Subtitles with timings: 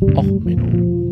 [0.00, 1.10] Och, Menno.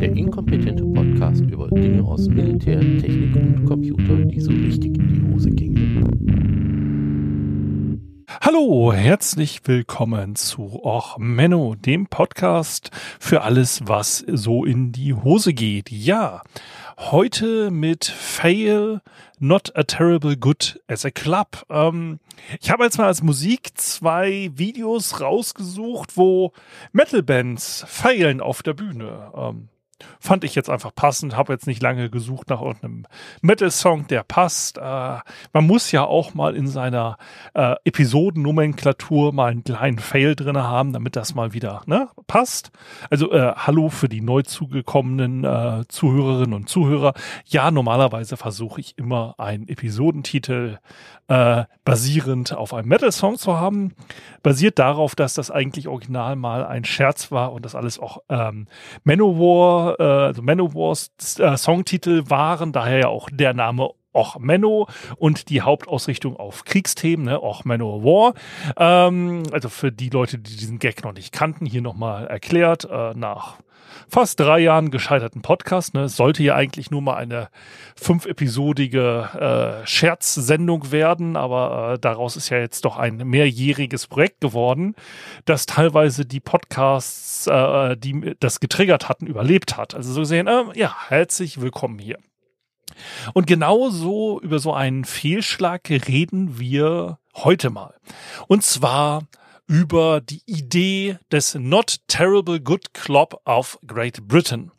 [0.00, 5.32] Der inkompetente Podcast über Dinge aus Militär, Technik und Computer, die so richtig in die
[5.32, 5.86] Hose gingen.
[8.40, 12.90] Hallo, herzlich willkommen zu Och Menno, dem Podcast
[13.20, 15.92] für alles, was so in die Hose geht.
[15.92, 16.42] Ja,
[16.96, 19.00] heute mit Fail,
[19.38, 21.64] Not a Terrible Good as a Club.
[21.68, 22.20] Ähm,
[22.60, 26.52] ich habe jetzt mal als Musik zwei Videos rausgesucht, wo
[26.92, 29.32] Metal-Bands feilen auf der Bühne.
[29.36, 29.68] Ähm,
[30.20, 31.36] fand ich jetzt einfach passend.
[31.36, 33.06] Habe jetzt nicht lange gesucht nach irgendeinem
[33.42, 34.78] Metal-Song, der passt.
[34.78, 37.16] Äh, man muss ja auch mal in seiner
[37.54, 42.70] äh, Episodennomenklatur mal einen kleinen Fail drin haben, damit das mal wieder ne, passt.
[43.10, 47.14] Also äh, hallo für die neu zugekommenen äh, Zuhörerinnen und Zuhörer.
[47.46, 50.78] Ja, normalerweise versuche ich immer einen Episodentitel
[51.28, 53.94] äh, basierend auf einem Metal-Song zu haben.
[54.42, 58.66] Basiert darauf, dass das eigentlich original mal ein Scherz war und das alles auch ähm,
[59.04, 65.50] Manowar, äh, also Manowars äh, Songtitel waren, daher ja auch der Name Och Menno und
[65.50, 68.34] die Hauptausrichtung auf Kriegsthemen, ne, Och Menno War.
[68.76, 73.12] Ähm, also für die Leute, die diesen Gag noch nicht kannten, hier nochmal erklärt, äh,
[73.14, 73.58] nach
[74.08, 75.94] fast drei Jahren gescheiterten Podcast.
[75.94, 76.04] Ne?
[76.04, 77.48] Es sollte ja eigentlich nur mal eine
[77.96, 84.94] fünfepisodige äh, Scherzsendung werden, aber äh, daraus ist ja jetzt doch ein mehrjähriges Projekt geworden,
[85.44, 89.94] das teilweise die Podcasts, äh, die das getriggert hatten, überlebt hat.
[89.94, 92.18] Also so gesehen, äh, ja, herzlich willkommen hier.
[93.34, 97.94] Und genauso über so einen Fehlschlag reden wir heute mal.
[98.46, 99.22] Und zwar
[99.66, 104.70] über die Idee des Not Terrible Good Club of Great Britain.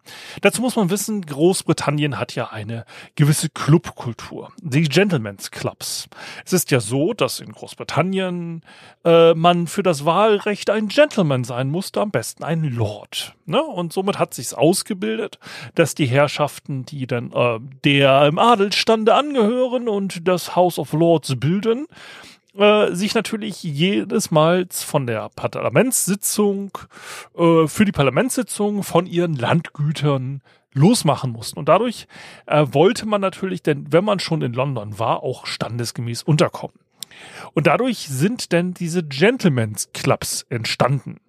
[0.42, 2.86] Dazu muss man wissen, Großbritannien hat ja eine
[3.16, 6.08] gewisse Clubkultur, die Gentlemen's Clubs.
[6.46, 8.64] Es ist ja so, dass in Großbritannien
[9.04, 13.36] äh, man für das Wahlrecht ein Gentleman sein musste, am besten ein Lord.
[13.46, 13.62] Ne?
[13.62, 15.40] Und somit hat sich's ausgebildet,
[15.76, 21.36] dass die Herrschaften, die dann äh, der im Adelstande angehören und das House of Lords
[21.38, 21.88] bilden,
[22.58, 26.72] äh, sich natürlich jedes Mal von der Parlamentssitzung
[27.38, 30.42] äh, für die Parlamentssitzung von ihren Landgütern
[30.74, 31.60] losmachen mussten.
[31.60, 32.08] Und dadurch
[32.46, 36.78] äh, wollte man natürlich, denn wenn man schon in London war, auch standesgemäß unterkommen.
[37.54, 41.20] Und dadurch sind denn diese Gentlemen's Clubs entstanden.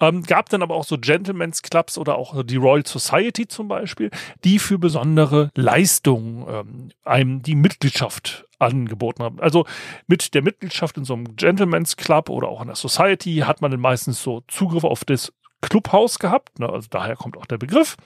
[0.00, 4.10] Ähm, gab dann aber auch so Gentlemen's Clubs oder auch die Royal Society zum Beispiel,
[4.44, 9.40] die für besondere Leistungen ähm, einem die Mitgliedschaft angeboten haben.
[9.40, 9.66] Also
[10.06, 13.70] mit der Mitgliedschaft in so einem Gentleman's Club oder auch in der Society hat man
[13.70, 16.58] dann meistens so Zugriff auf das Clubhaus gehabt.
[16.58, 16.68] Ne?
[16.68, 17.96] Also daher kommt auch der Begriff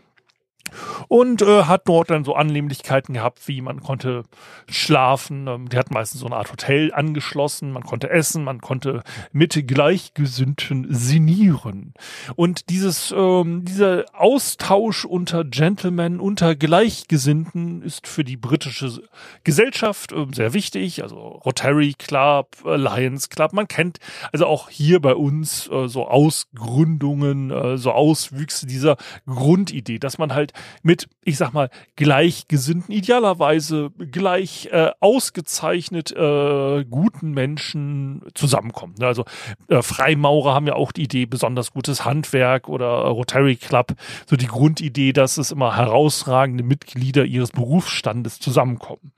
[1.08, 4.24] und äh, hat dort dann so Annehmlichkeiten gehabt, wie man konnte
[4.68, 9.02] schlafen, ähm, die hatten meistens so eine Art Hotel angeschlossen, man konnte essen, man konnte
[9.32, 11.94] mit Gleichgesinnten sinnieren.
[12.36, 19.02] Und dieses, ähm, dieser Austausch unter Gentlemen, unter Gleichgesinnten ist für die britische
[19.44, 23.98] Gesellschaft äh, sehr wichtig, also Rotary Club, äh, Lions Club, man kennt
[24.32, 28.96] also auch hier bei uns äh, so Ausgründungen, äh, so Auswüchse dieser
[29.26, 30.51] Grundidee, dass man halt
[30.82, 38.94] mit, ich sag mal, gleichgesinnten, idealerweise gleich äh, ausgezeichnet äh, guten Menschen zusammenkommen.
[38.98, 39.06] Ne?
[39.06, 39.24] Also
[39.68, 43.94] äh, Freimaurer haben ja auch die Idee, besonders gutes Handwerk oder Rotary Club,
[44.28, 49.12] so die Grundidee, dass es immer herausragende Mitglieder ihres Berufsstandes zusammenkommen.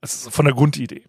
[0.00, 1.04] Das ist von der Grundidee.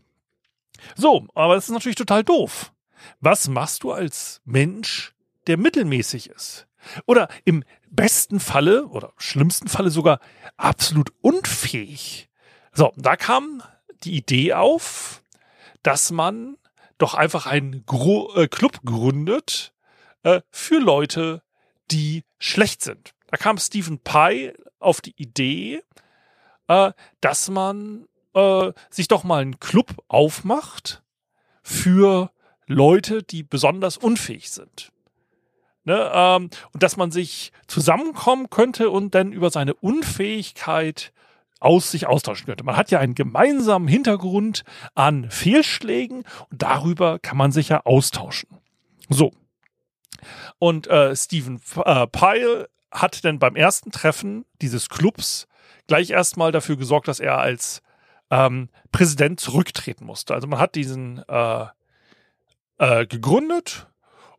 [0.95, 2.71] So, aber das ist natürlich total doof.
[3.19, 5.13] Was machst du als Mensch,
[5.47, 6.67] der mittelmäßig ist?
[7.05, 10.19] Oder im besten Falle oder schlimmsten Falle sogar
[10.57, 12.29] absolut unfähig.
[12.73, 13.61] So, da kam
[14.03, 15.21] die Idee auf,
[15.83, 16.57] dass man
[16.97, 19.73] doch einfach einen Gro äh, Club gründet
[20.23, 21.41] äh, für Leute,
[21.91, 23.13] die schlecht sind.
[23.27, 25.83] Da kam Stephen Pye auf die Idee,
[26.67, 31.03] äh, dass man äh, sich doch mal einen Club aufmacht
[31.61, 32.31] für
[32.65, 34.90] Leute, die besonders unfähig sind.
[35.83, 41.11] Ne, ähm, und dass man sich zusammenkommen könnte und dann über seine Unfähigkeit
[41.59, 42.63] aus sich austauschen könnte.
[42.63, 44.63] Man hat ja einen gemeinsamen Hintergrund
[44.93, 48.49] an Fehlschlägen und darüber kann man sich ja austauschen.
[49.09, 49.31] So.
[50.59, 55.47] Und äh, Stephen äh, Pyle hat dann beim ersten Treffen dieses Clubs
[55.87, 57.81] gleich erstmal dafür gesorgt, dass er als
[58.29, 60.33] ähm, Präsident zurücktreten musste.
[60.33, 61.65] Also man hat diesen äh,
[62.77, 63.87] äh, gegründet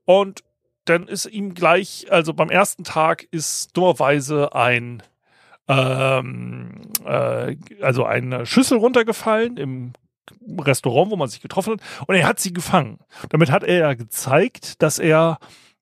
[0.05, 0.43] und
[0.85, 5.03] dann ist ihm gleich, also beim ersten Tag ist dummerweise ein,
[5.69, 9.93] ähm, äh, also eine Schüssel runtergefallen im
[10.59, 12.99] Restaurant, wo man sich getroffen hat, und er hat sie gefangen.
[13.29, 15.39] Damit hat er ja gezeigt, dass er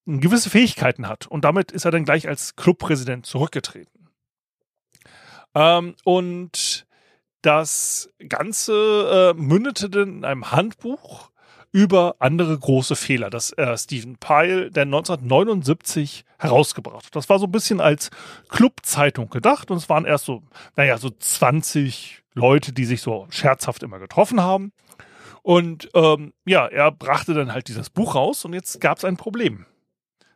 [0.07, 1.27] gewisse Fähigkeiten hat.
[1.27, 4.09] Und damit ist er dann gleich als Clubpräsident zurückgetreten.
[5.55, 6.87] Ähm, und
[7.43, 11.30] das Ganze äh, mündete dann in einem Handbuch
[11.73, 17.17] über andere große Fehler, das äh, Stephen Pyle der 1979 herausgebracht hat.
[17.17, 18.11] Das war so ein bisschen als
[18.49, 20.43] Clubzeitung gedacht und es waren erst so,
[20.77, 24.73] naja, so 20 Leute, die sich so scherzhaft immer getroffen haben.
[25.43, 29.17] Und ähm, ja, er brachte dann halt dieses Buch raus und jetzt gab es ein
[29.17, 29.67] Problem.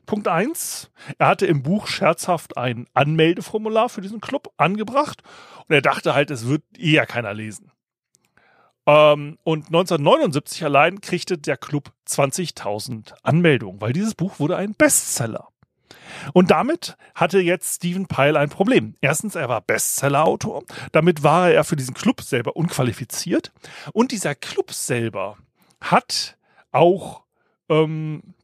[0.06, 0.90] Punkt 1.
[1.18, 5.22] Er hatte im Buch scherzhaft ein Anmeldeformular für diesen Club angebracht
[5.66, 7.70] und er dachte halt, es wird eher keiner lesen.
[8.86, 15.48] Ähm, und 1979 allein kriegte der Club 20.000 Anmeldungen, weil dieses Buch wurde ein Bestseller.
[16.32, 18.94] Und damit hatte jetzt Stephen Pyle ein Problem.
[19.00, 20.64] Erstens, er war Bestseller-Autor.
[20.92, 23.52] Damit war er für diesen Club selber unqualifiziert.
[23.92, 25.36] Und dieser Club selber
[25.80, 26.36] hat
[26.72, 27.22] auch
[27.68, 28.34] ähm,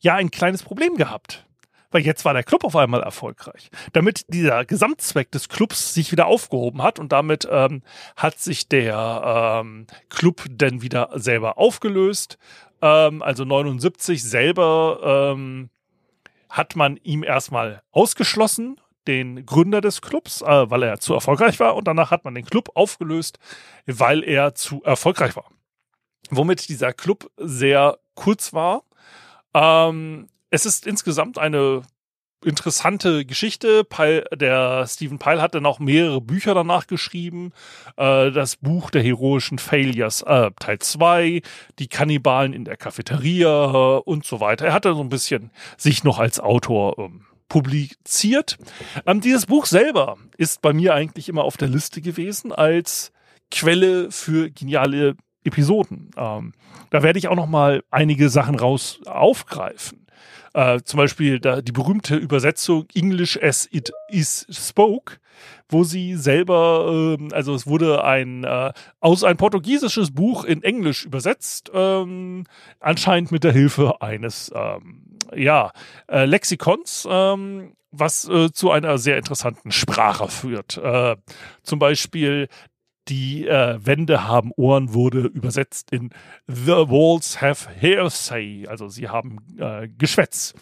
[0.00, 1.46] ja ein kleines Problem gehabt.
[1.92, 3.70] Weil jetzt war der Club auf einmal erfolgreich.
[3.92, 7.82] Damit dieser Gesamtzweck des Clubs sich wieder aufgehoben hat und damit ähm,
[8.16, 12.38] hat sich der ähm, Club dann wieder selber aufgelöst.
[12.80, 15.70] Ähm, also 79 selber ähm,
[16.48, 21.76] hat man ihm erstmal ausgeschlossen, den Gründer des Clubs, äh, weil er zu erfolgreich war
[21.76, 23.38] und danach hat man den Club aufgelöst,
[23.86, 25.50] weil er zu erfolgreich war.
[26.30, 28.84] Womit dieser Club sehr kurz war
[29.54, 31.82] ähm, es ist insgesamt eine
[32.44, 33.84] interessante Geschichte.
[33.84, 37.52] Pyle, der Stephen Pyle hat dann auch mehrere Bücher danach geschrieben.
[37.96, 41.40] Äh, das Buch der heroischen Failures, äh, Teil 2,
[41.78, 44.66] die Kannibalen in der Cafeteria äh, und so weiter.
[44.66, 48.58] Er hat dann so ein bisschen sich noch als Autor ähm, publiziert.
[49.06, 53.12] Ähm, dieses Buch selber ist bei mir eigentlich immer auf der Liste gewesen als
[53.50, 56.10] Quelle für geniale Episoden.
[56.16, 56.52] Ähm,
[56.90, 60.06] da werde ich auch noch mal einige Sachen raus aufgreifen.
[60.54, 65.16] Äh, zum Beispiel da, die berühmte Übersetzung English as it is spoke,
[65.68, 71.06] wo sie selber, äh, also es wurde ein äh, aus ein portugiesisches Buch in Englisch
[71.06, 72.44] übersetzt, ähm,
[72.80, 75.72] anscheinend mit der Hilfe eines ähm, ja
[76.08, 77.08] äh, Lexikons.
[77.10, 80.78] Ähm, was äh, zu einer sehr interessanten Sprache führt.
[80.78, 81.16] Äh,
[81.62, 82.48] zum Beispiel
[83.08, 86.10] die äh, Wände haben Ohren wurde übersetzt in
[86.46, 90.54] The Walls have hearsay, also sie haben äh, Geschwätz.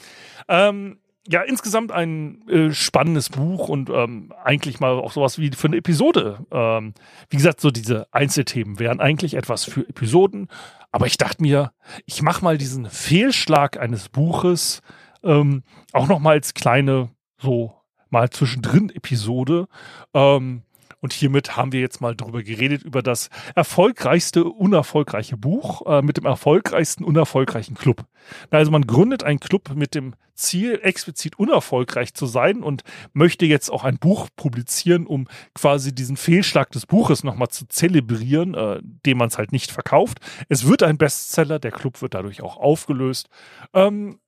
[0.48, 0.98] Ähm,
[1.28, 5.76] ja, insgesamt ein äh, spannendes Buch und ähm, eigentlich mal auch sowas wie für eine
[5.76, 6.46] Episode.
[6.50, 6.94] Ähm,
[7.28, 10.48] wie gesagt, so diese Einzelthemen wären eigentlich etwas für Episoden.
[10.92, 11.72] Aber ich dachte mir,
[12.06, 14.80] ich mache mal diesen Fehlschlag eines Buches
[15.22, 17.74] ähm, auch noch mal als kleine, so
[18.08, 19.68] mal zwischendrin Episode.
[20.14, 20.62] Ähm,
[21.00, 26.16] und hiermit haben wir jetzt mal drüber geredet, über das erfolgreichste, unerfolgreiche Buch äh, mit
[26.16, 28.04] dem erfolgreichsten, unerfolgreichen Club.
[28.50, 32.82] Also man gründet einen Club mit dem Ziel, explizit unerfolgreich zu sein und
[33.12, 38.54] möchte jetzt auch ein Buch publizieren, um quasi diesen Fehlschlag des Buches nochmal zu zelebrieren,
[38.54, 40.20] äh, dem man es halt nicht verkauft.
[40.48, 43.28] Es wird ein Bestseller, der Club wird dadurch auch aufgelöst.
[43.74, 44.18] Ähm,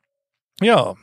[0.61, 0.95] ja,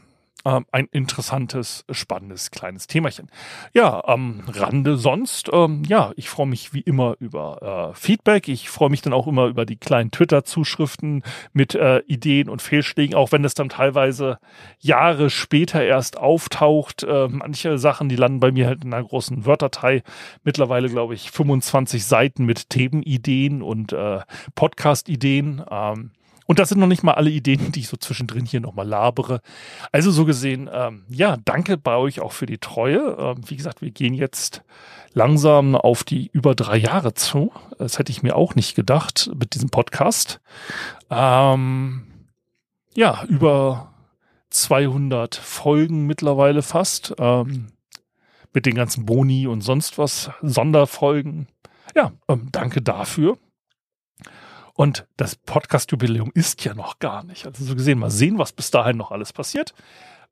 [0.45, 3.30] ähm, ein interessantes, spannendes kleines Themachen.
[3.74, 8.47] Ja, am Rande sonst, ähm, ja, ich freue mich wie immer über äh, Feedback.
[8.47, 11.23] Ich freue mich dann auch immer über die kleinen Twitter-Zuschriften
[11.54, 14.40] mit äh, Ideen und Fehlschlägen, auch wenn es dann teilweise
[14.80, 17.04] Jahre später erst auftaucht.
[17.04, 20.04] Äh, manche Sachen, die landen bei mir halt in einer großen Wörterdatei.
[20.44, 24.19] Mittlerweile, glaube ich, 25 Seiten mit Themenideen und äh,
[24.56, 25.64] Podcast-Ideen.
[25.69, 26.11] Ähm,
[26.49, 29.41] und das sind noch nicht mal alle Ideen, die ich so zwischendrin hier nochmal labere.
[29.91, 33.15] Also so gesehen, ähm, ja, danke bei euch auch für die Treue.
[33.19, 34.63] Ähm, wie gesagt, wir gehen jetzt
[35.13, 37.51] langsam auf die über drei Jahre zu.
[37.77, 40.41] Das hätte ich mir auch nicht gedacht mit diesem Podcast.
[41.11, 42.07] Ähm,
[42.95, 43.94] ja, über
[44.49, 47.13] 200 Folgen mittlerweile fast.
[47.19, 47.68] Ähm,
[48.56, 51.47] mit den ganzen Boni und sonst was, Sonderfolgen.
[51.95, 53.37] Ja, ähm, danke dafür.
[54.80, 57.45] Und das Podcast-Jubiläum ist ja noch gar nicht.
[57.45, 59.74] Also so gesehen, mal sehen, was bis dahin noch alles passiert.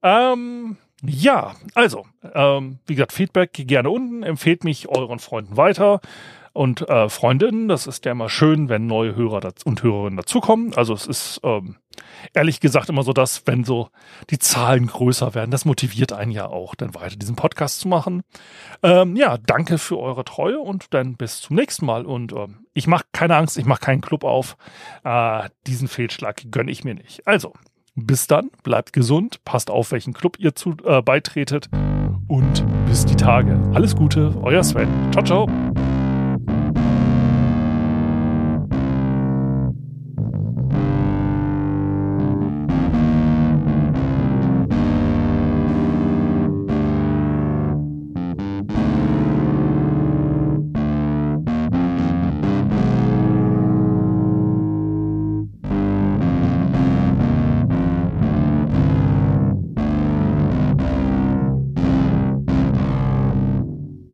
[0.01, 4.23] Ähm, ja, also, ähm, wie gesagt, Feedback gerne unten.
[4.23, 5.99] Empfehlt mich euren Freunden weiter
[6.57, 7.67] und äh, Freundinnen.
[7.67, 10.73] Das ist ja immer schön, wenn neue Hörer und Hörerinnen dazukommen.
[10.73, 11.75] Also es ist ähm,
[12.33, 13.89] ehrlich gesagt immer so, dass wenn so
[14.31, 18.23] die Zahlen größer werden, das motiviert einen ja auch, dann weiter diesen Podcast zu machen.
[18.81, 22.05] Ähm, ja, danke für eure Treue und dann bis zum nächsten Mal.
[22.05, 24.57] Und ähm, ich mache keine Angst, ich mache keinen Club auf.
[25.03, 27.27] Äh, diesen Fehlschlag gönne ich mir nicht.
[27.27, 27.53] Also,
[27.93, 31.69] bis dann, bleibt gesund, passt auf, welchen Club ihr zu, äh, beitretet
[32.27, 33.59] und bis die Tage.
[33.73, 34.89] Alles Gute, euer Sven.
[35.11, 35.47] Ciao, ciao.